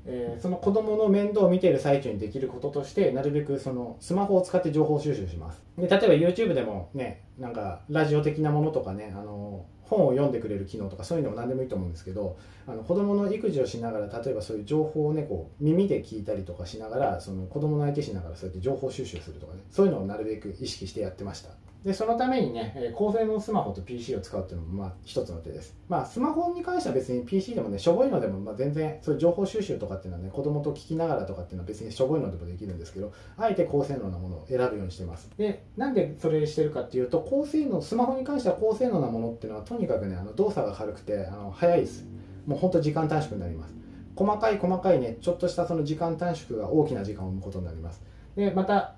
[0.05, 5.61] えー、その子供の面倒を見ている最中にできることとしてなるべくそのスマホを使って情報収集します。
[5.77, 21.49] で例えば YouTube でもねなんかラジオ的なものとかねあの本を読んでくれる機能とかそういうのも何でもいいと思うんですけどあの子供の育児をしながら例えばそういう情報をねこう耳で聞いたりとかしながらその子供の相手しながらそうやって情報収集するとかねそういうのをなるべく意識してやってました。
[21.83, 25.75] でそのためにね高性能スマホと PC を使うっていうのもまあ一つの手です。
[25.87, 35.29] まあスマホに関しては別に PC でもねしょぼいのでもまあ全然そういう情報収集とかっていうのはね子供と聞きながらとかっていうのは別にしょぼいのでもできるんですけどあえて高性能なものを選ぶようにしてます。
[35.37, 42.05] でなんでそれしてるかっていうと高性能スマホに関しては高性能なものっていうのはとにかくねあの動作が軽くてあの早いです。
[42.45, 43.75] もうほんと時間短縮になります。
[44.15, 48.01] 細かい細かいねちょっとしたその時間短縮が大きな時間を生むことになります。
[48.35, 48.96] でまた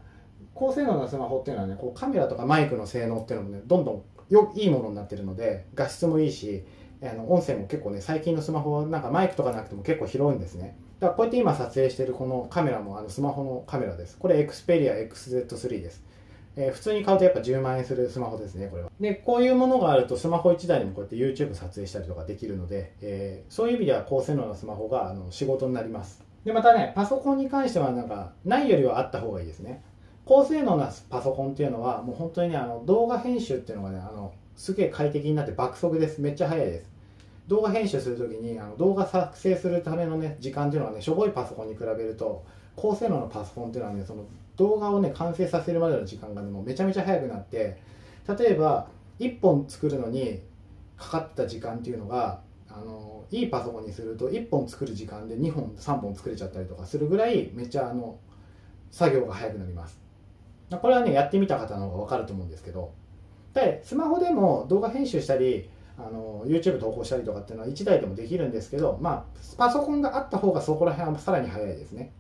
[0.60, 6.64] 高性能なスマホっていうのはねこうカメラとかマイクの性能っていうのもねどんどんよいいものになってるので画質もいいし
[7.02, 16.04] あの音声も結構ね最近のスマホはなんかマイクとかなくても結構広いんですねだからこうやって今撮影してるこのカメラもあのスマホのカメラですこれ Xperia XZ3 です
[16.56, 18.92] えー、普通に買うとやっぱ10万円するスマホですね、これは。
[19.00, 26.22] で、こういうものがあるとスマホ1台でもこうやって YouTube 撮影したりとかできるので、えー、そういう意味では高性能なスマホがあの仕事になります。
[26.44, 29.84] で、またね、パソコンに関してはなんか、ないよりはあった方がいいですね。
[30.30, 36.22] 高性能なパソコンっていうのはもう本当にねあの動画編集っていうのがねあのすげえ快適になって爆速です。
[36.22, 36.92] めっちゃ速いです。
[37.48, 44.24] 動画編集するときにあの動画作成するためのね時間っていうのはねしょぼいパソコンに比べると高性能なパソコンっていうのはねその
[44.56, 47.82] 動画をね完成させるまでの時間がねもうめちゃめちゃ速くなって
[48.28, 48.88] 例えば
[49.20, 50.44] 1本作るのに
[50.96, 58.20] かかった時間っていうのがあのいいパソコンにすると1本作る時間で2本3本作れちゃったりとかするぐらいめっちゃあの
[58.92, 60.09] 作業が速くなります。
[60.78, 62.92] これはねやってみた方の方が分かると思うんですけど。
[63.54, 69.24] でスマホでも動画編集したりあの YouTube 投稿したりとかっていうのは1台でもできるんですけど、まあ、
[69.58, 72.14] パソコンがあった方がそこら辺はさらに早いですね、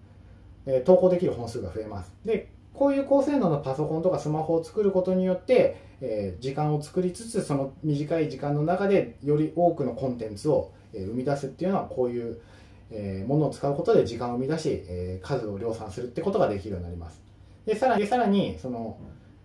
[0.65, 2.13] えー、投稿できる本数が増えます。
[2.25, 12.39] でこういう高性能なパソコンとかスマホを作ることによって、えー、時間を作りつつその短い時間の中でより多くのコンテンツを、え生み出すっていうのはこういう、
[12.91, 17.28] えものを使うことで時間を生み出し、え数を量産するってことができるようになります。
[17.65, 18.97] でさらにさらにその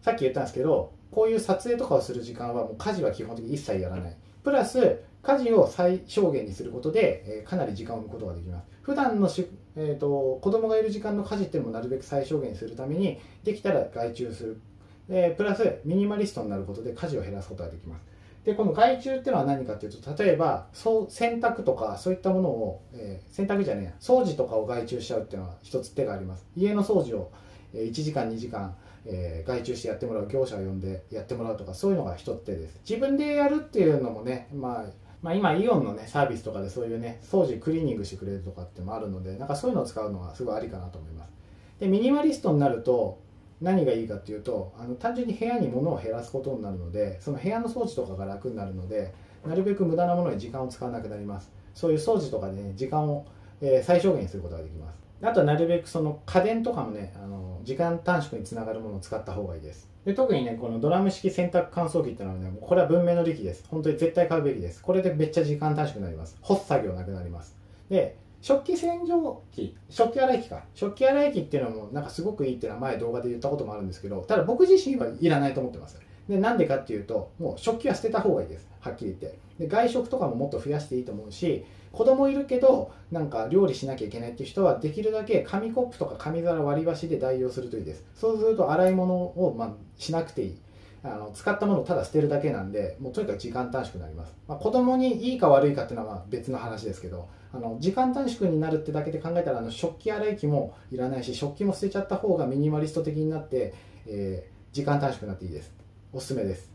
[0.03, 4.16] さっき言ったんですけどこういう撮影とかをする時間はもう家事は基本的に一切やらない。
[4.42, 8.66] プラス家事を最小限にすることで、えー、かなり時間を生むことができます。
[8.83, 14.61] 普段のし、えーと、子供がいる時間の家事っていうのもなるべく最小限にするためにできたら外注する、
[15.09, 18.03] えー、プラスミニマリストになることで家事を減らすことができます。
[18.44, 26.46] でこの外注っていうのは何かっていうと例えばそう洗濯とかそういったものを、えー、洗濯じゃねえ掃除とかを外注しちゃうっていうのは一つ手があります。
[26.55, 27.33] 家の掃除を
[27.81, 32.81] 1時間2時間、えー、外注してやってもらう業者を呼んでやってもらうとかそういうのが一手です。
[32.89, 34.85] 自分でやるっていうのもね、まあ、
[35.23, 41.33] まあ今イオンのねサービスとかでそういうね掃除クリーニングしてくれるとかってもあるのでなんかそういうのを使うのはすごいありかなと思います。
[41.81, 43.23] でミニマリストになると
[43.61, 49.15] 何がいいかっていうとあの単純に部屋に物を減らすことになるのでその部屋の掃除とかが楽になるので
[49.47, 51.51] なるべく無駄なものに時間を使わなくなります。
[51.75, 53.27] そういう掃除とかでね時間を
[53.61, 55.04] えー、最小限にすることができます。
[55.27, 59.89] あとはなるべくその家電とかもねあの時間短縮につながるものを使った方がいいです。
[60.05, 63.65] で特にねこのドラム式洗濯乾燥機ってのはねこれは文明の利器です。
[63.69, 64.83] 本当に絶対買うべきです。
[64.83, 66.37] これでめっちゃ時間短縮になります。
[66.43, 67.57] 干す作業なくなります。
[67.89, 70.65] で食器洗浄機食器洗い機か。
[70.75, 75.99] 食器洗い機っていうのもなんかすごくいいっていうのは前動画で言ったこともあるんですけどただ僕自身はいらないと思ってます。
[76.29, 78.69] でなんでかっていうともう食器は捨てた方がいいです。
[78.81, 79.39] はっきり言って。
[79.59, 88.04] で外食とかももっと増やしていいと思うし子供いるけどなんか料理しなきゃいけないっていう人はできるだけ紙コップとか紙皿割り箸で代用するといいです。
[88.14, 90.59] そうすると洗い物を、ま、しなくていい。
[91.04, 103.74] あの使ったものをただ捨てるだけなんでもうとにかく時間短縮になります、まあ、子供にいいか悪いかっていうのは別の話ですけどあの時間短縮になるってだけで考えたらあの食器洗い機もいらないし食器も捨てちゃった方がミニマリスト的になって、
[104.07, 105.74] えー、時間短縮になっていいです。
[106.14, 106.70] おすすめです。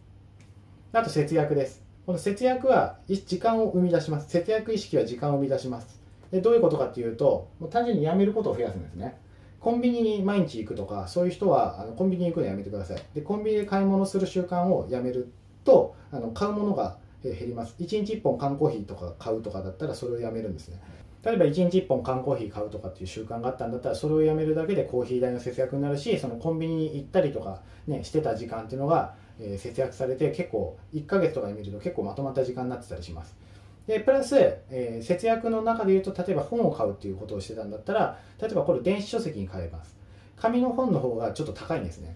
[0.94, 1.89] あと節約です。
[2.10, 4.32] この節約は時間を生み出します。
[4.32, 6.02] 節約意識は時間を生み出します。
[6.32, 9.16] でどういうことかっていうともう単純にやめることを増やすんですね。
[9.60, 13.02] コンビニに毎日行くとかそういう人はあのコンビニに行くのやめてください。
[13.14, 15.32] でコンビニで買い物する習慣をやめる
[15.64, 17.76] とあの買うものが減ります。
[17.80, 20.82] 1日1本缶コーヒーとか買うとかだったらそれをやめるんですね。
[21.24, 33.36] 例えば1日1本缶コーヒー買うとかっていう習慣があったんだったらそれをやめるだけでコーヒー代の節約になるしそのコンビニに行ったりとか、ね、してた時間っていうのが、え、節約されて結構1ヶ月とかで見ると結構まとまった時間になってたりします。
[33.88, 34.36] でプラス、
[34.70, 39.98] えー、節約の中で言うと例えば本を買うっていうことをしてたんだったら例えばこれ電子書籍に変えます。
[40.36, 42.16] 紙の本の方がちょっと高いんですね。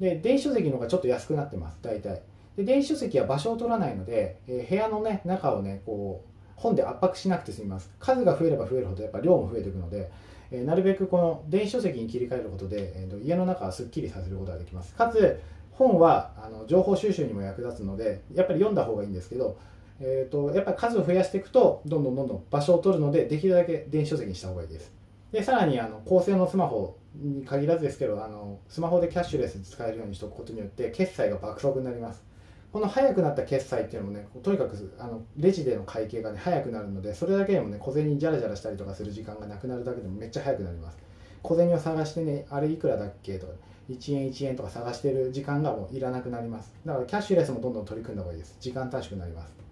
[0.00, 2.22] で電子書籍の方がちょっと安くなってます大体。
[2.56, 7.90] で電子書籍は場所を取らないので、えー、部屋の、ね、中をねこう本で圧迫しなくて済みます。
[7.98, 10.10] 数が増えれば増えるほどやっぱ量も増えていくので、
[10.50, 14.94] え、なるべくこの電子書籍に切り替えることで、えーと、家の中はすっきりさせることができます。
[14.94, 15.40] かつ
[15.76, 19.56] 本はあの情報収集にも役立つのでやっぱり読んだ方がいいんですけど
[20.00, 24.92] えーと、やっぱり数を増やしていくとどんどんどんどん場所を取るのでできるだけ電子書籍にした方がいいです。
[25.30, 32.24] でさらにあの高性能スマホに限らずですけどあのスマホでキャッシュレスに使えるようにしておくことによって決済が爆速になります。
[32.72, 40.98] この早くなった決済っていうのもねとにかくあのレジでの会計がね早くなるのでそれだけでもね小銭にジャラジャラしたりとかする時間がなくなるだけでもめっちゃ早くなります。
[41.42, 43.52] 小銭を探してねあれいくらだっけとか
[43.90, 46.74] 1円1円とか探してる時間がもういらなくなります。
[46.84, 48.56] だからキャッシュレスもどんどん取り組んだ方がいいです。
[48.60, 49.64] 時間短縮になります。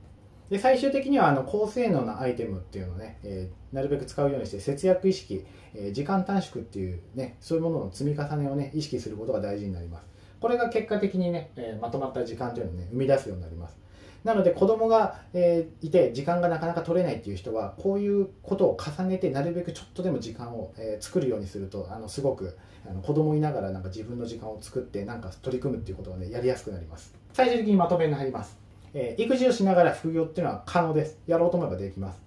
[0.51, 10.07] で最終的にはあの高性能なアイテムっていうのをね、えー、なるべく使うようにして節約意識、えー、時間短縮っていうねそういうものの積み重ねをね意識することが大事になります。
[10.41, 13.79] これが結果的にね、えー、まとまった時間というのをね生み出すようになります。
[14.25, 22.57] なので子供が、えー、いて時間がなかなか取れないっていう人はこういうことを重ねてなるべくちょっとでも時間を、えー、作るようにするとあのすごく
[22.89, 28.63] あの子供いながらなんか自分の時間を作ってなんか取り組むっていうことがねやりやすくなります最終的にまとめに入ります
[28.95, 31.19] えー、育児をしながら副業っていうのは可能です。
[31.27, 32.21] やろうと思えばできます。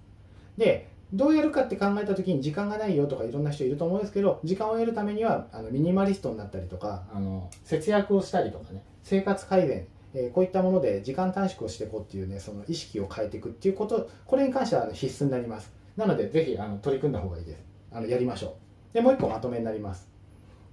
[0.56, 15.70] で、どうやるかって考えた時に時間がないよとかいろんな人いると思うんですけど、時間を得るためにはあのミニマリストになったりとか、あの節約をしたりとかね、生活改善、え、こういったもので時間短縮をしていこうっていうね、その意識を変えていくっていうこと、これに関しては必須になります。
[15.96, 17.62] なので、ぜひあの取り組んだ方がいいです。
[17.92, 18.56] あのやりましょ
[18.92, 18.94] う。
[18.94, 20.16] で、もう一個まとめになります。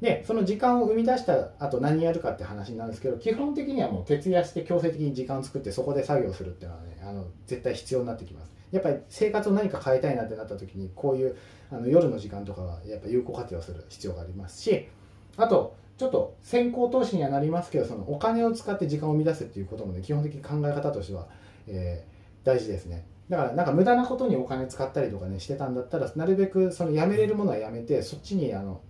[0.03, 11.38] でその時間を生み出した後何やるかって話なんですけど基本的にはもう徹夜して強制的に時間を作ってそこで作業するっていうのはねあの絶対必要になってきますやっぱり生活を何か変えたいなってなった時にこういう
[11.71, 14.89] あの夜の時間とかはやっぱ有効活用する必要がありますし
[15.38, 21.27] あとちょっと先行投資にはなりますけどそのお金を使って時間を生み出すっていうこともね基本的に考え方としては、
[21.67, 23.06] えー、大事ですね。
[23.29, 28.82] だからなんか無駄なことにお金使ったりとかねしてたんだったらなるべくそのやめれるものはやめてそっちにあの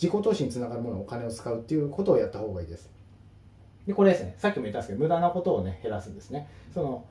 [0.00, 2.88] 自己投資につながるものお金を使うっていうことをやった方がいいです。
[3.86, 6.48] でこれですねさっきも言ったんですけど無駄なことをね減らすんですね。
[6.72, 7.04] その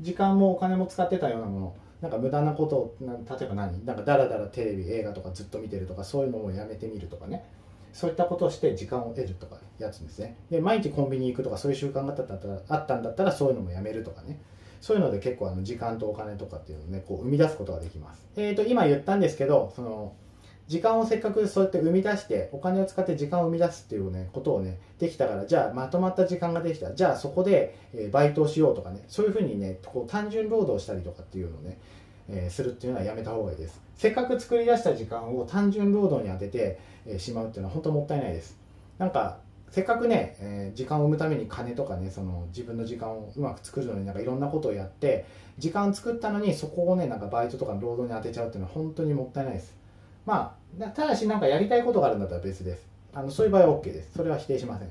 [0.00, 3.84] 時間もお金も使ってたようなものなんか無駄なことを例えば何？
[3.84, 7.44] なんかダラダラテレビ映画とかずっと見てるとかそういうのをやめてみるとかね。
[7.94, 10.36] そういったことをして時間を得るとかやつですね。
[10.50, 12.16] で毎日コンビニ行くとかそういう習慣があっ
[12.68, 14.40] たあったんだったらそういうのもやめるとかね。
[14.80, 18.26] そういうので結構あの時間とお金とかっていうのをねこう生み出すことができます。
[18.36, 20.12] えっ、ー、と今言ったんですけどその
[20.66, 26.92] 時間をせっかくそうやって生み出してお金を使って時間を生み出すっていうねことをねできたからじゃあまとまった時間ができた。
[26.94, 31.78] じゃあそこで、えバイトをしようとかねそういうふうにねこう単純労働したりとかっていうのをね、
[32.28, 33.80] えー、するっていうのはやめた方がいいです。
[33.94, 36.78] せっかく作り出した時間を単純労働に当てて、
[37.18, 38.58] しまうっていうのは本当もったいないです。
[38.98, 39.38] なんか
[39.70, 45.26] せっかくね、えー、時間を生むために金とかねその自分の時間をうまく作るのになんかいろんなことをやって
[45.58, 49.76] 時間作ったのにそこをねなんかバイトとか労働に当てちゃうっていうのは本当にもったいないです。
[50.24, 52.86] まあただしなんかやりたいことがあるんだったら別です。
[53.12, 54.12] あのそういう場合は OK です。
[54.16, 54.88] それは否定しません。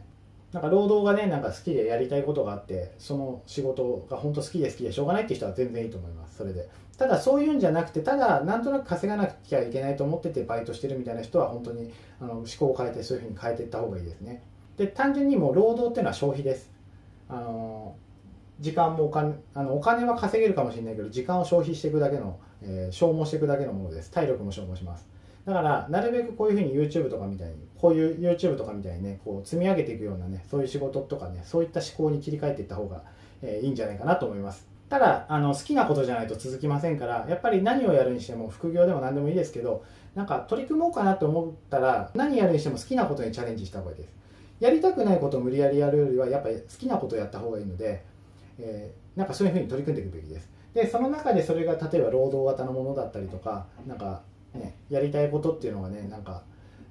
[0.53, 6.69] なんか労働がねなんか好きでやりたいことがあってその仕事が本当好きで好きでしょうがないって人は全然いいと思いますそれで。
[6.97, 11.91] ただそういうんじゃなくてただなんとなく稼がなきゃいけないと思っててバイトしてるみたいな人は本当に
[12.21, 14.43] あの思考を変えてそういうふうに変えていった方がいいですね。
[14.77, 16.71] で単純にもう労働っていうのは消費です。
[17.27, 17.95] あの
[18.59, 24.11] 時間もお金あのお金は稼げるかもしれないけど時間を消費していくだけの、えー、消耗していくだけのものです。
[24.11, 25.12] 体力も消耗します。
[25.45, 33.03] だからなるべくこういうふうに YouTube とかみたいにこういう YouTube とかみたいにねこう積み上げていくようなねそういう仕事とかねそういった思考に切り替えていった方が、
[33.41, 34.67] えー、いいんじゃないかなと思います。
[34.89, 39.83] ただあの好きなことじゃないと続きませんからやっぱり何をやるにしても副業でも何でもいいですけど
[40.13, 44.13] なんか取り組もうかなと思ったら何やるにしても好きなことにチャレンジした方がいいです。
[44.59, 48.05] やりたくないことを無理やりやるよりはやっぱり好きなことをやった方がいいので、
[48.59, 50.49] えー、なんかそういうふうに取り組んでいくべきです。
[50.73, 54.21] でその中でそれが例えば労働型のものだったりとかなんか
[54.53, 56.43] ね、やりたいことっていうのがねなんか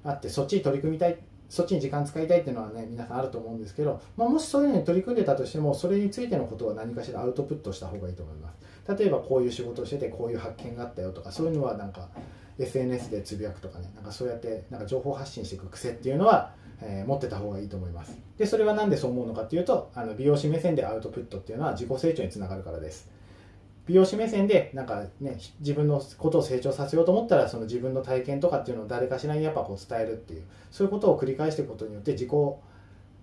[0.03, 1.17] あってそっちに取り組みたい
[1.49, 8.57] そっちに時間使いたいっていうのはね皆さんあると思うんですけど、まあ、もしそういうのに取り組んでたとしてもそれについてのことは何かしらアウトプットした方がいいと思います。
[8.97, 12.09] 例えばこういう仕事をしててこういう発見があったよとかそういうのはなんか
[12.59, 18.17] SNS でつぶやくとかねなんかそうやってなんか情報発信していく癖っていうのは、えー、持ってた方がいいと思います。
[18.37, 23.09] でそれは何でそう思うのかっていうとあの美容師目線でアウトプットっていうのは自己成長につながるからです。
[23.85, 32.29] 美容師目線でなんかね自分のことを成長させようと思ったらその自分の体験とかっていうのを誰かしらにやっぱこう伝えるっていうそういうことを繰り返していくことによって自己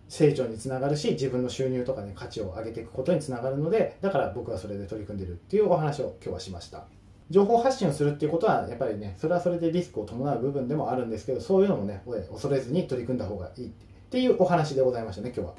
[0.09, 6.85] 成長につながるし自分の収入とかね価値を上げていくことにつながるのでだから僕はそれで取り組んでるっていうお話を今日はしました。
[7.31, 13.71] 情報発信をするっていうことはやっぱりねそれはそれでリスクを伴う部分でもあるんですけどそういうのもね恐れずに取り組んだ方がいいっ
[14.11, 15.55] ていうお話でございましたね今日は。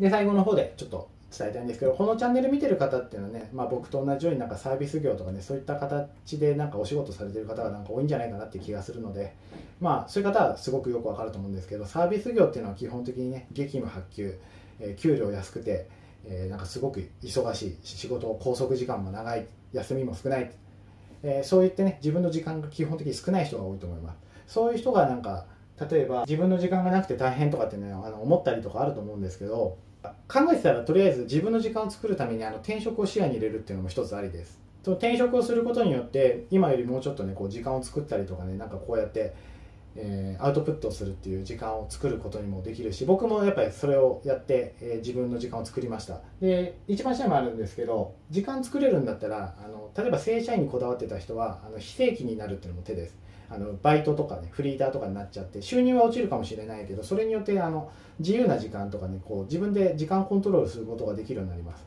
[0.00, 9.34] で最後の方でちょっと伝えたいんですけどこのチャンネル見てる方っていうのはね、まあ、僕と同じようになんかサービス業とかねそういった形でなんかお仕事されてる方がなんか多いんじゃないかなって気がするので
[9.80, 14.38] まあそういう方はすごくよくわかると思うんですけどサービス業っていうのは基本的にね激務発給、
[14.78, 15.88] えー、給料安くて、
[16.26, 20.50] えー、なんかすごく忙しい仕事拘束時間も長い休みも少ない、
[21.22, 24.18] えー、そういってね自分の時間が基本的に少ない人が多いと思います。
[24.46, 25.46] そういう人がなんか
[25.90, 29.78] 例えば自分の時間がなくて大変とかってねあの思ったりとかあると思うんですけど
[30.28, 34.60] 考えてたらとりあえず自分の時間を作るためにあの転職を視野に入れるっていうのも一つありです。
[34.82, 39.32] その転職をすることによって今よりもうちょっとねこう時間を作ったりとかねなんかこうやって、
[39.94, 46.20] えー、アウトプットをするっていう時間を作ることにもできるし僕もやっぱりそれをやって、えー、自分の時間を作りました。
[46.40, 53.16] で一番下にもあるんですけど時間作れるんだったらあの例えば正社員にこだわってた人はあの非正規になるっていうのも手です。
[53.54, 61.84] あのバイトとかねフリーターとかになっちゃって収入は落ちるかもしれないけどそれによってあの自由な時間とかねこう自分で時間コントロールすることができるようになります。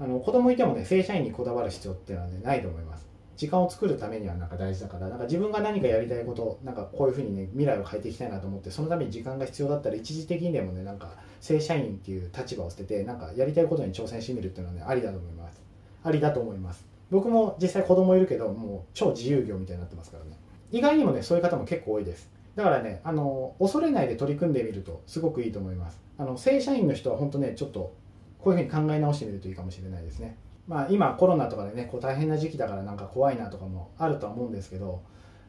[0.00, 3.06] あの子供いてもね正社員にこだわる必要っていうのはねないと思います。
[3.36, 15.60] 時間を作るためにはなんか大事だからなんか自分が何かやりたいことなんかこういうふうにね未来を変えていきたいなと思ってそのために時間が必要だったら一時的にでもねなんか正社員っていう立場を捨ててなんかやりたいことに挑戦してみるっていうのはねありだと思います。
[16.02, 16.86] ありだと思います。
[17.10, 20.38] 僕も実際子供いるけどもう超自由業みたいになってますからね。
[20.74, 22.28] 意外にもねそういう方も結構多いです。
[22.56, 26.00] だからねあの恐れないで取り組んでみるとすごくいいと思います。
[26.18, 27.94] あの正社員の人は本当ねちょっと
[28.40, 30.36] こういうふうに考え直してみるといいかもしれないですね。
[30.66, 35.02] まあ今コロナとかでねこう大変な時期だからなんか怖いなとかもあるとは思うんですけど、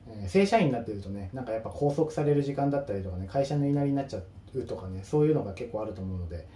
[0.07, 4.19] えー、正社員になってるとねなんかやっぱ拘束される時間だったりとかね会社の言いなりになっちゃ
[4.53, 6.47] うとかねそういうのが結構あると思うので、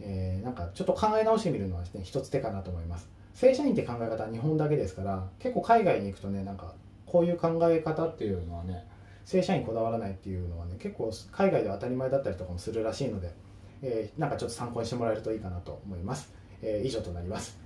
[0.00, 3.08] えー、なんかちょっと考え直してみるのはね一つ手かなと思います。
[3.34, 6.74] 正社員って考え方は日本だけですから結構海外に行くとねなんか
[7.14, 8.88] こういう考え方っていうのはね
[9.24, 13.30] 正社員こだわらないっていうのはね結構海外では当たり前だったりとかもするらしいので、
[13.82, 17.56] えー、なんかちょっと参考にしてもらえるといいかなと思います、えー、以上となります。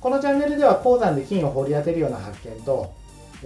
[0.00, 2.94] このチャンネルでは鉱山で金を掘り当てるような発見と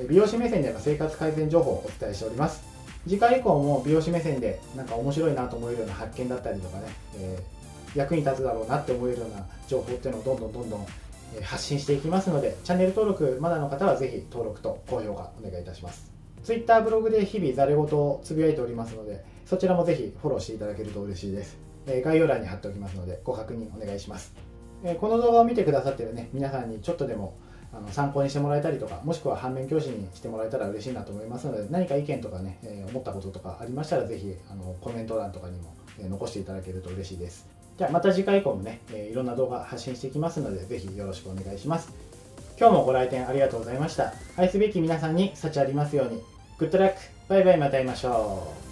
[0.08, 2.62] 美容師目線での生活改善情報をお伝えしております。
[3.02, 6.84] 次回以降も美容師目線でなんか面白いなと思えるような発見だったりとかね、
[7.16, 10.86] えー、役に立つだろうなって思えるような情報っていうのをどんどんどんどん
[11.42, 16.12] 発信していきますのでチャンネル登録まだの方はぜひ登録と高評価お願いいたします。
[16.42, 21.58] Twitter ブログで日々ざれ言をつぶやいておりますのでそちらもぜひフォローしていただけると嬉しいです。
[22.04, 24.34] 概要欄に貼っておきますのでご確認お願いします。
[25.00, 27.36] この動画を見てくださってるね皆さんにちょっとでも
[27.72, 37.59] あの参考にしてもらえたりとかもしくは反面教師にしてもらえたら嬉しいなと思いますので何か意見とかね、え思ったこととかありましたらぜひあのコメント欄とかにも、え残していただけると嬉しいです。
[37.80, 41.90] じゃあまた次回以降もね、えいろんな動画発信していきますので、ぜひよろしくお願いします。
[42.58, 44.12] 今日もご来店ありがとうございました。
[44.36, 46.20] 愛すべき皆さんに幸ありますように。
[46.58, 48.69] グッドラックバイバイまた会いましょう